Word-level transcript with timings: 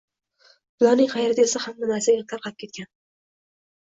Bularning 0.83 1.09
g‘ayrati 1.11 1.43
esa 1.43 1.61
hamma 1.65 1.89
narsaga 1.91 2.25
tarqab 2.33 2.57
ketgan. 2.63 2.91